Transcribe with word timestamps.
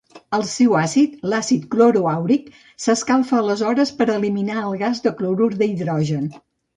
El 0.35 0.43
seu 0.51 0.71
àcid, 0.77 1.11
l'àcid 1.33 1.67
cloroàuric, 1.75 2.47
s'escalfa 2.85 3.37
aleshores 3.41 3.91
per 3.99 4.07
eliminar 4.15 4.57
el 4.63 4.73
gas 4.85 5.03
de 5.05 5.13
clorur 5.21 5.51
d'hidrogen. 5.61 6.25